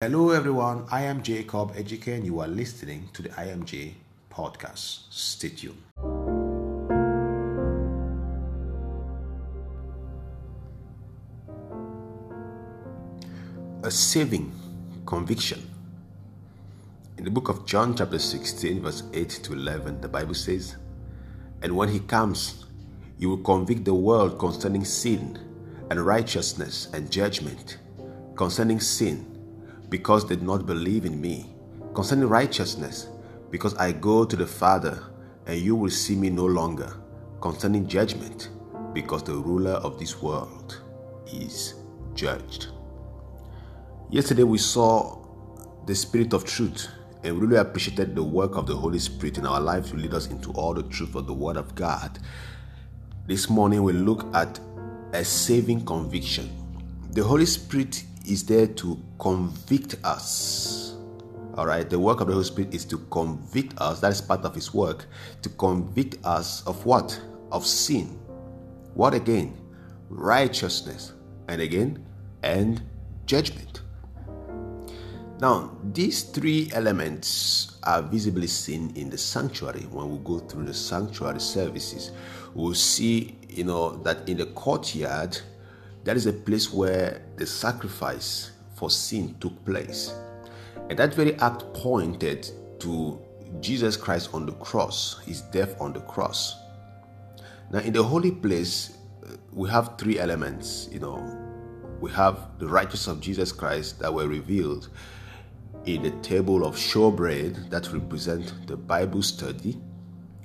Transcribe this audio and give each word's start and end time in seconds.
Hello, 0.00 0.30
everyone. 0.30 0.86
I 0.92 1.02
am 1.02 1.24
Jacob 1.24 1.74
Ejike, 1.74 2.14
and 2.14 2.24
you 2.24 2.38
are 2.38 2.46
listening 2.46 3.08
to 3.14 3.20
the 3.20 3.30
IMJ 3.30 3.94
podcast. 4.30 5.00
Stay 5.10 5.48
tuned. 5.48 5.82
A 13.82 13.90
saving 13.90 14.52
conviction. 15.04 15.68
In 17.16 17.24
the 17.24 17.30
book 17.32 17.48
of 17.48 17.66
John, 17.66 17.96
chapter 17.96 18.20
16, 18.20 18.80
verse 18.80 19.02
8 19.12 19.28
to 19.28 19.52
11, 19.54 20.00
the 20.00 20.06
Bible 20.06 20.34
says, 20.34 20.76
And 21.60 21.76
when 21.76 21.88
he 21.88 21.98
comes, 21.98 22.66
he 23.18 23.26
will 23.26 23.38
convict 23.38 23.84
the 23.84 23.94
world 23.94 24.38
concerning 24.38 24.84
sin 24.84 25.40
and 25.90 26.06
righteousness 26.06 26.86
and 26.94 27.10
judgment. 27.10 27.78
Concerning 28.36 28.78
sin, 28.78 29.37
because 29.88 30.28
they 30.28 30.36
did 30.36 30.44
not 30.44 30.66
believe 30.66 31.04
in 31.04 31.20
me. 31.20 31.46
Concerning 31.94 32.28
righteousness, 32.28 33.08
because 33.50 33.74
I 33.76 33.92
go 33.92 34.24
to 34.24 34.36
the 34.36 34.46
Father, 34.46 35.02
and 35.46 35.58
you 35.58 35.74
will 35.74 35.90
see 35.90 36.14
me 36.14 36.30
no 36.30 36.44
longer. 36.44 36.92
Concerning 37.40 37.86
judgment, 37.86 38.50
because 38.92 39.22
the 39.22 39.34
ruler 39.34 39.72
of 39.72 39.98
this 39.98 40.20
world 40.20 40.82
is 41.32 41.74
judged. 42.14 42.68
Yesterday 44.10 44.42
we 44.42 44.58
saw 44.58 45.24
the 45.86 45.94
Spirit 45.94 46.32
of 46.32 46.44
truth 46.44 46.88
and 47.24 47.40
really 47.40 47.56
appreciated 47.56 48.14
the 48.14 48.22
work 48.22 48.56
of 48.56 48.66
the 48.66 48.76
Holy 48.76 48.98
Spirit 48.98 49.38
in 49.38 49.46
our 49.46 49.60
lives 49.60 49.90
to 49.90 49.96
lead 49.96 50.14
us 50.14 50.28
into 50.28 50.50
all 50.52 50.74
the 50.74 50.82
truth 50.84 51.14
of 51.14 51.26
the 51.26 51.32
Word 51.34 51.56
of 51.56 51.74
God. 51.74 52.18
This 53.26 53.48
morning 53.50 53.82
we 53.82 53.92
look 53.92 54.26
at 54.34 54.58
a 55.12 55.24
saving 55.24 55.84
conviction. 55.84 56.57
The 57.18 57.24
Holy 57.24 57.46
Spirit 57.46 58.04
is 58.28 58.44
there 58.44 58.68
to 58.68 58.96
convict 59.18 59.96
us. 60.04 60.94
All 61.54 61.66
right, 61.66 61.90
the 61.90 61.98
work 61.98 62.20
of 62.20 62.28
the 62.28 62.32
Holy 62.32 62.44
Spirit 62.44 62.72
is 62.72 62.84
to 62.84 62.98
convict 63.10 63.76
us. 63.80 63.98
That 63.98 64.12
is 64.12 64.20
part 64.20 64.44
of 64.44 64.54
His 64.54 64.72
work 64.72 65.06
to 65.42 65.48
convict 65.48 66.24
us 66.24 66.64
of 66.64 66.86
what? 66.86 67.20
Of 67.50 67.66
sin. 67.66 68.20
What 68.94 69.14
again? 69.14 69.58
Righteousness. 70.08 71.14
And 71.48 71.60
again, 71.60 72.06
and 72.44 72.82
judgment. 73.26 73.80
Now, 75.40 75.76
these 75.92 76.22
three 76.22 76.70
elements 76.72 77.78
are 77.82 78.00
visibly 78.00 78.46
seen 78.46 78.92
in 78.94 79.10
the 79.10 79.18
sanctuary. 79.18 79.88
When 79.90 80.08
we 80.08 80.18
go 80.18 80.38
through 80.38 80.66
the 80.66 80.74
sanctuary 80.74 81.40
services, 81.40 82.12
we'll 82.54 82.74
see, 82.74 83.38
you 83.48 83.64
know, 83.64 83.96
that 84.04 84.28
in 84.28 84.36
the 84.36 84.46
courtyard, 84.46 85.36
that 86.04 86.16
is 86.16 86.26
a 86.26 86.32
place 86.32 86.72
where 86.72 87.22
the 87.36 87.46
sacrifice 87.46 88.52
for 88.74 88.90
sin 88.90 89.34
took 89.40 89.64
place. 89.64 90.14
And 90.88 90.98
that 90.98 91.14
very 91.14 91.34
act 91.36 91.64
pointed 91.74 92.50
to 92.80 93.20
Jesus 93.60 93.96
Christ 93.96 94.30
on 94.32 94.46
the 94.46 94.52
cross, 94.52 95.20
his 95.24 95.42
death 95.42 95.80
on 95.80 95.92
the 95.92 96.00
cross. 96.00 96.56
Now, 97.70 97.80
in 97.80 97.92
the 97.92 98.02
holy 98.02 98.30
place, 98.30 98.96
we 99.52 99.68
have 99.68 99.98
three 99.98 100.18
elements. 100.18 100.88
You 100.90 101.00
know, 101.00 101.38
we 102.00 102.10
have 102.12 102.58
the 102.58 102.68
righteousness 102.68 103.08
of 103.08 103.20
Jesus 103.20 103.52
Christ 103.52 103.98
that 103.98 104.12
were 104.12 104.28
revealed 104.28 104.88
in 105.84 106.02
the 106.02 106.10
table 106.22 106.64
of 106.64 106.76
showbread 106.76 107.70
that 107.70 107.92
represent 107.92 108.66
the 108.66 108.76
Bible 108.76 109.22
study, 109.22 109.80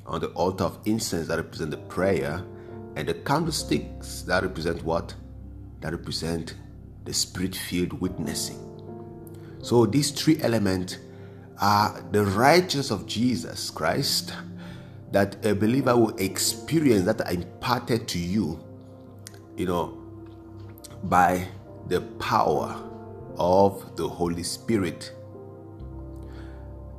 on 0.05 0.19
the 0.19 0.27
altar 0.29 0.65
of 0.65 0.79
incense 0.85 1.27
that 1.27 1.37
represent 1.37 1.71
the 1.71 1.77
prayer, 1.77 2.43
and 2.95 3.07
the 3.07 3.13
candlesticks 3.13 4.21
that 4.23 4.43
represent 4.43 4.83
what? 4.83 5.13
That 5.83 5.91
represent 5.91 6.55
the 7.03 7.13
spirit 7.13 7.55
filled 7.55 7.99
witnessing. 7.99 8.57
So 9.61 9.85
these 9.85 10.11
three 10.11 10.41
elements 10.41 10.97
are 11.59 12.01
the 12.11 12.23
righteousness 12.23 12.89
of 12.89 13.05
Jesus 13.05 13.69
Christ 13.69 14.33
that 15.11 15.45
a 15.45 15.53
believer 15.53 15.95
will 15.95 16.15
experience 16.17 17.03
that 17.05 17.19
are 17.19 17.33
imparted 17.33 18.07
to 18.07 18.17
you, 18.17 18.63
you 19.57 19.65
know, 19.65 19.97
by 21.03 21.47
the 21.89 21.99
power 22.17 22.81
of 23.37 23.97
the 23.97 24.07
Holy 24.07 24.43
Spirit. 24.43 25.11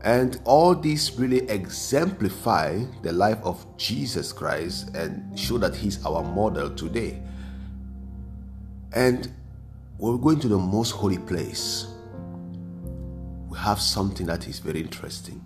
And 0.02 0.38
all 0.44 0.74
these 0.74 1.18
really 1.18 1.48
exemplify 1.48 2.84
the 3.00 3.12
life 3.12 3.38
of 3.42 3.64
Jesus 3.78 4.30
Christ 4.30 4.94
and 4.94 5.38
show 5.38 5.56
that 5.56 5.74
He's 5.74 6.04
our 6.04 6.22
model 6.22 6.68
today. 6.68 7.22
And 8.94 9.28
when 9.98 10.16
we 10.16 10.22
go 10.22 10.30
into 10.30 10.48
the 10.48 10.58
most 10.58 10.92
holy 10.92 11.18
place, 11.18 11.86
we 13.48 13.58
have 13.58 13.80
something 13.80 14.26
that 14.26 14.46
is 14.46 14.60
very 14.60 14.80
interesting. 14.80 15.44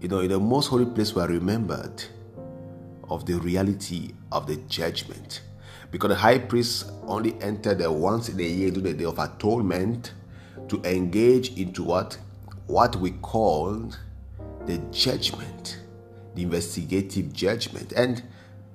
You 0.00 0.08
know, 0.08 0.20
in 0.20 0.30
the 0.30 0.40
most 0.40 0.68
holy 0.68 0.86
place, 0.86 1.14
we 1.14 1.20
are 1.22 1.28
remembered 1.28 2.02
of 3.10 3.26
the 3.26 3.34
reality 3.34 4.12
of 4.32 4.46
the 4.46 4.56
judgment. 4.68 5.42
Because 5.90 6.08
the 6.08 6.16
high 6.16 6.38
priest 6.38 6.90
only 7.06 7.40
entered 7.42 7.78
there 7.78 7.92
once 7.92 8.30
in 8.30 8.40
a 8.40 8.42
year 8.42 8.70
to 8.70 8.80
the 8.80 8.94
day 8.94 9.04
of 9.04 9.18
atonement 9.18 10.12
to 10.68 10.82
engage 10.84 11.56
into 11.58 11.84
what? 11.84 12.18
What 12.66 12.96
we 12.96 13.10
call 13.10 13.92
the 14.64 14.78
judgment, 14.90 15.80
the 16.34 16.42
investigative 16.42 17.34
judgment. 17.34 17.92
And 17.92 18.22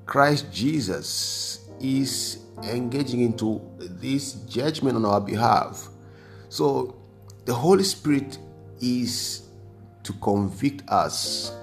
Christ 0.06 0.52
Jesus 0.54 1.69
is 1.82 2.46
engaging 2.64 3.22
into 3.22 3.62
this 3.80 4.34
judgment 4.34 4.96
on 4.96 5.06
our 5.06 5.22
behalf. 5.22 5.88
So 6.50 6.96
the 7.46 7.54
Holy 7.54 7.84
Spirit 7.84 8.38
is 8.82 9.48
to 10.04 10.14
convict 10.14 10.88
us 10.90 11.56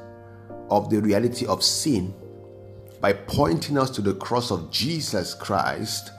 of 0.70 0.90
the 0.90 1.00
reality 1.00 1.46
of 1.46 1.62
sin 1.62 2.14
by 3.00 3.12
pointing 3.12 3.78
us 3.78 3.90
to 3.90 4.00
the 4.00 4.14
cross 4.14 4.50
of 4.50 4.70
Jesus 4.70 5.34
Christ 5.34 6.12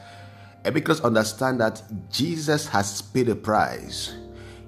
and 0.63 0.75
make 0.75 0.89
us 0.89 1.01
understand 1.01 1.59
that 1.61 1.81
Jesus 2.11 2.67
has 2.67 3.01
paid 3.01 3.29
a 3.29 3.35
price. 3.35 4.15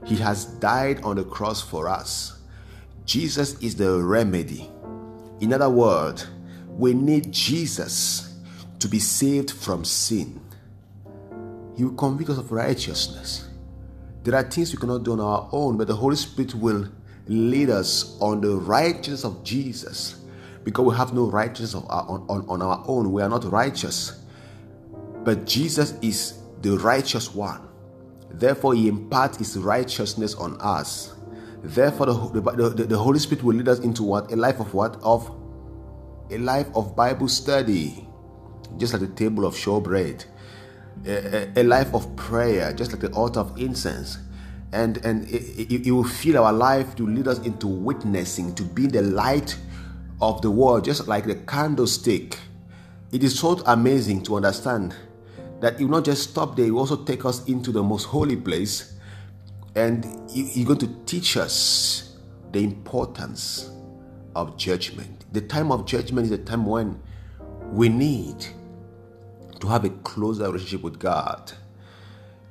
He 0.06 0.16
has 0.16 0.46
died 0.46 1.04
on 1.04 1.18
the 1.18 1.24
cross 1.24 1.62
for 1.62 1.88
us. 1.88 2.40
Jesus 3.06 3.62
is 3.62 3.76
the 3.76 4.02
remedy. 4.02 4.70
In 5.40 5.54
other 5.54 5.70
words, 5.70 6.28
we 6.70 6.94
need 6.94 7.32
Jesus 7.32 8.29
to 8.80 8.88
be 8.88 9.00
saved 9.00 9.52
from 9.52 9.84
sin. 9.86 10.40
He 11.76 11.84
will 11.84 11.96
convict 11.96 12.30
us 12.30 12.38
of 12.38 12.52
righteousness. 12.52 13.48
There 14.24 14.36
are 14.36 14.44
things 14.44 14.72
we 14.74 14.78
cannot 14.78 15.04
do 15.04 15.14
on 15.14 15.20
our 15.20 15.50
own, 15.52 15.78
but 15.78 15.88
the 15.88 15.96
Holy 15.96 16.16
Spirit 16.16 16.54
will 16.56 16.88
lead 17.28 17.70
us 17.70 18.18
on 18.20 18.42
the 18.42 18.56
righteousness 18.58 19.24
of 19.24 19.44
Jesus 19.44 20.20
because 20.64 20.86
we 20.86 20.96
have 20.96 21.14
no 21.14 21.26
righteousness 21.26 21.76
our, 21.90 22.06
on, 22.10 22.26
on, 22.30 22.46
on 22.50 22.62
our 22.62 22.84
own. 22.88 23.12
We 23.12 23.22
are 23.22 23.30
not 23.30 23.46
righteous. 23.46 24.24
But 25.24 25.46
Jesus 25.46 25.94
is 26.02 26.40
the 26.62 26.78
righteous 26.78 27.34
one. 27.34 27.62
Therefore, 28.32 28.74
He 28.74 28.88
imparts 28.88 29.38
His 29.38 29.58
righteousness 29.58 30.36
on 30.36 30.60
us. 30.60 31.14
Therefore, 31.64 32.06
the, 32.08 32.42
the, 32.42 32.70
the, 32.70 32.84
the 32.86 32.98
Holy 32.98 33.20
Spirit 33.20 33.44
will 33.44 33.56
lead 33.56 33.68
us 33.68 33.80
into 33.80 34.04
what? 34.04 34.32
A 34.32 34.36
life 34.36 34.60
of 34.60 34.74
what? 34.74 34.98
Of 35.02 35.32
a 36.30 36.38
life 36.38 36.68
of 36.76 36.96
Bible 36.96 37.28
study, 37.28 38.08
just 38.78 38.94
like 38.94 39.02
the 39.02 39.08
table 39.08 39.46
of 39.46 39.56
showbread. 39.56 40.26
A, 41.06 41.52
a, 41.58 41.62
a 41.62 41.64
life 41.64 41.94
of 41.94 42.16
prayer, 42.16 42.74
just 42.74 42.92
like 42.92 43.02
the 43.02 43.12
altar 43.12 43.40
of 43.40 43.58
incense. 43.58 44.18
And 44.72 44.98
and 45.06 45.28
it, 45.30 45.72
it, 45.72 45.88
it, 45.88 45.92
will 45.92 46.04
fill 46.04 46.44
our 46.44 46.54
life 46.54 46.96
to 46.98 47.08
lead 47.08 47.28
us 47.28 47.40
into 47.40 47.68
witnessing 47.68 48.54
to 48.56 48.64
be 48.64 48.86
the 48.86 49.02
light 49.02 49.58
of 50.22 50.42
the 50.42 50.52
world 50.52 50.86
just 50.86 51.08
like 51.08 51.26
the 51.26 51.36
candlestick. 51.36 52.38
It 53.12 53.24
is 53.24 53.40
so 53.40 53.62
amazing 53.66 54.24
to 54.24 54.36
understand 54.36 54.96
that 55.62 55.80
will 55.80 55.88
not 55.88 56.06
just 56.06 56.30
stop 56.30 56.56
there 56.56 56.72
will 56.72 56.82
also 56.82 57.04
take 57.04 57.26
us 57.26 57.46
into 57.48 57.72
the 57.72 57.82
most 57.82 58.06
holy 58.06 58.36
place. 58.36 58.94
And 59.76 60.06
he's 60.30 60.66
going 60.66 60.80
to 60.80 60.88
teach 61.06 61.38
us 61.38 62.18
the 62.52 62.60
importance 62.64 63.70
of 64.36 64.58
judgment. 64.58 65.26
The 65.32 65.42
time 65.42 65.72
of 65.72 65.86
judgment 65.86 66.26
is 66.26 66.32
a 66.32 66.38
time 66.38 66.66
when 66.66 67.00
we 67.72 67.90
need 67.90 68.46
to 69.60 69.68
have 69.68 69.86
a 69.86 69.90
closer 69.90 70.46
relationship 70.46 70.82
with 70.84 71.00
god 71.00 71.54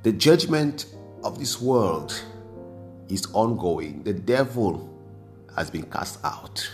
the 0.03 0.13
judgment 0.13 0.87
of 1.25 1.39
this 1.39 1.61
world 1.61 2.23
is 3.09 3.27
ongoing. 3.33 4.03
The 4.05 4.13
devil 4.13 4.89
has 5.57 5.71
been 5.71 5.85
cast 5.85 6.25
out. 6.25 6.71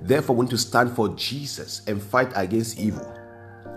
Therefore, 0.00 0.36
we 0.36 0.44
need 0.44 0.50
to 0.50 0.58
stand 0.58 0.92
for 0.92 1.08
Jesus 1.10 1.82
and 1.86 2.02
fight 2.02 2.32
against 2.34 2.78
evil. 2.78 3.12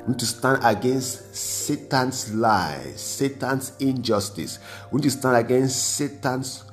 We 0.01 0.09
need 0.09 0.19
to 0.19 0.25
stand 0.25 0.59
against 0.63 1.35
Satan's 1.35 2.33
lies, 2.33 2.99
Satan's 3.01 3.73
injustice. 3.79 4.59
We 4.91 4.97
need 4.97 5.09
to 5.09 5.11
stand 5.11 5.37
against 5.37 5.95
Satan's 5.95 6.63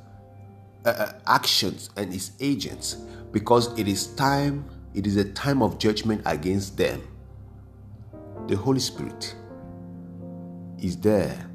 uh, 0.85 0.89
uh 0.89 1.13
actions 1.27 1.91
and 1.97 2.13
his 2.13 2.31
agents 2.41 2.95
because 3.33 3.79
it 3.79 3.89
is 3.89 4.07
time, 4.15 4.65
it 4.95 5.07
is 5.07 5.17
a 5.17 5.25
time 5.33 5.63
of 5.63 5.79
judgment 5.79 6.23
against 6.25 6.77
them. 6.77 7.03
The 8.49 8.57
Holy 8.57 8.81
Spirit 8.81 9.35
is 10.79 10.97
there 10.97 11.51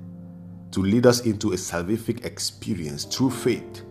to 0.72 0.82
lead 0.82 1.06
us 1.06 1.22
into 1.22 1.54
a 1.54 1.56
salvific 1.56 2.26
experience 2.26 3.06
through 3.06 3.32
faith 3.32 3.84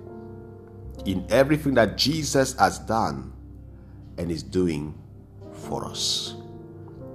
in 1.06 1.26
everything 1.30 1.74
that 1.74 1.96
Jesus 1.96 2.54
has 2.58 2.78
done 2.80 3.32
and 4.18 4.30
is 4.30 4.42
doing 4.42 4.94
for 5.52 5.84
us. 5.86 6.34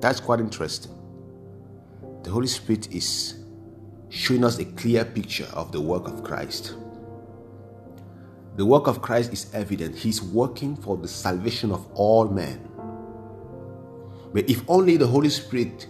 That's 0.02 0.20
quite 0.20 0.40
interesting. 0.40 0.92
The 2.24 2.32
Holy 2.32 2.48
Spirit 2.48 2.92
is 2.92 3.36
showing 4.10 4.44
us 4.44 4.58
a 4.58 4.66
clear 4.66 5.06
picture 5.06 5.48
of 5.54 5.72
the 5.72 5.82
work 5.82 6.08
of 6.08 6.24
Christ. 6.24 6.76
The 8.56 8.66
work 8.66 8.88
of 8.88 9.02
Christ 9.02 9.34
is 9.34 9.54
evident. 9.54 9.96
He's 9.96 10.22
working 10.22 10.76
for 10.76 10.98
the 10.98 11.08
salvation 11.08 11.72
of 11.72 11.88
all 11.94 12.28
men. 12.28 12.68
But 14.36 14.50
if 14.50 14.70
only 14.70 14.98
the 14.98 15.08
Holy 15.08 15.30
Spirit 15.30 15.88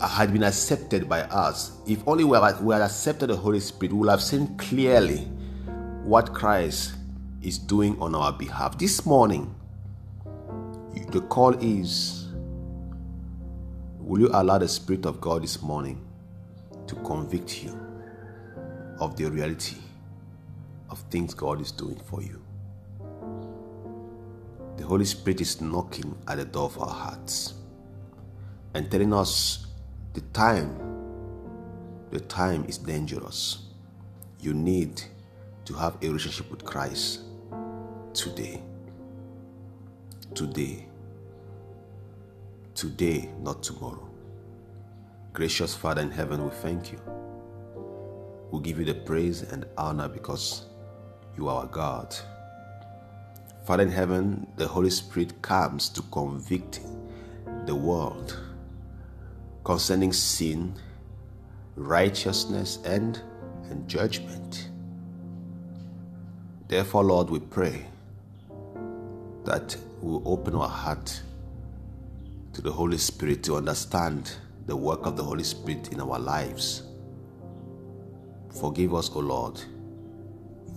had 0.00 0.32
been 0.32 0.44
accepted 0.44 1.08
by 1.08 1.22
us, 1.22 1.72
if 1.88 2.06
only 2.06 2.22
we 2.22 2.38
had, 2.38 2.62
we 2.62 2.72
had 2.72 2.82
accepted 2.82 3.30
the 3.30 3.36
Holy 3.36 3.58
Spirit, 3.58 3.92
we 3.92 3.98
would 3.98 4.08
have 4.08 4.22
seen 4.22 4.56
clearly 4.58 5.22
what 6.04 6.32
Christ 6.32 6.94
is 7.42 7.58
doing 7.58 8.00
on 8.00 8.14
our 8.14 8.32
behalf. 8.32 8.78
This 8.78 9.04
morning, 9.04 9.52
the 11.10 11.22
call 11.22 11.54
is 11.54 12.28
Will 13.98 14.20
you 14.20 14.30
allow 14.32 14.58
the 14.58 14.68
Spirit 14.68 15.04
of 15.04 15.20
God 15.20 15.42
this 15.42 15.60
morning 15.62 16.00
to 16.86 16.94
convict 16.94 17.64
you 17.64 17.76
of 19.00 19.16
the 19.16 19.28
reality 19.28 19.78
of 20.90 21.00
things 21.10 21.34
God 21.34 21.60
is 21.60 21.72
doing 21.72 22.00
for 22.06 22.22
you? 22.22 22.40
Holy 24.92 25.06
Spirit 25.06 25.40
is 25.40 25.58
knocking 25.62 26.14
at 26.28 26.36
the 26.36 26.44
door 26.44 26.66
of 26.66 26.78
our 26.78 26.86
hearts 26.86 27.54
and 28.74 28.90
telling 28.90 29.14
us 29.14 29.68
the 30.12 30.20
time, 30.34 30.76
the 32.10 32.20
time 32.20 32.66
is 32.68 32.76
dangerous. 32.76 33.68
You 34.38 34.52
need 34.52 35.00
to 35.64 35.72
have 35.72 35.96
a 36.02 36.08
relationship 36.08 36.50
with 36.50 36.66
Christ 36.66 37.20
today. 38.12 38.60
Today. 40.34 40.84
Today, 42.74 43.30
not 43.40 43.62
tomorrow. 43.62 44.06
Gracious 45.32 45.74
Father 45.74 46.02
in 46.02 46.10
heaven, 46.10 46.44
we 46.44 46.50
thank 46.56 46.92
you. 46.92 47.00
We 48.50 48.60
give 48.60 48.78
you 48.78 48.84
the 48.84 48.92
praise 48.92 49.40
and 49.40 49.64
honor 49.78 50.08
because 50.08 50.66
you 51.38 51.48
are 51.48 51.62
our 51.62 51.66
God. 51.66 52.14
Father 53.64 53.84
in 53.84 53.90
heaven, 53.90 54.46
the 54.56 54.66
Holy 54.66 54.90
Spirit 54.90 55.40
comes 55.40 55.88
to 55.90 56.02
convict 56.10 56.80
the 57.66 57.74
world 57.74 58.38
concerning 59.64 60.12
sin, 60.12 60.74
righteousness, 61.76 62.80
and, 62.84 63.20
and 63.70 63.88
judgment. 63.88 64.68
Therefore, 66.66 67.04
Lord, 67.04 67.30
we 67.30 67.38
pray 67.38 67.86
that 69.44 69.76
we 70.00 70.20
open 70.24 70.56
our 70.56 70.68
heart 70.68 71.22
to 72.54 72.62
the 72.62 72.72
Holy 72.72 72.98
Spirit 72.98 73.44
to 73.44 73.56
understand 73.56 74.32
the 74.66 74.76
work 74.76 75.06
of 75.06 75.16
the 75.16 75.22
Holy 75.22 75.44
Spirit 75.44 75.92
in 75.92 76.00
our 76.00 76.18
lives. 76.18 76.82
Forgive 78.60 78.94
us, 78.94 79.10
O 79.14 79.20
Lord, 79.20 79.60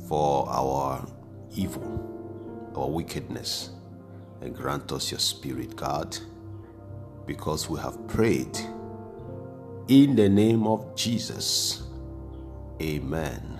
for 0.08 0.48
our 0.50 1.08
evil, 1.56 2.14
our 2.75 2.89
wickedness, 2.89 3.72
and 4.42 4.56
grant 4.56 4.92
us 4.92 5.12
your 5.12 5.19
Spirit, 5.19 5.75
God, 5.75 6.18
because 7.25 7.69
we 7.69 7.80
have 7.80 8.07
prayed 8.07 8.57
in 9.88 10.16
the 10.16 10.30
name 10.30 10.68
of 10.68 10.95
Jesus. 10.95 11.83
Amen. 12.81 13.55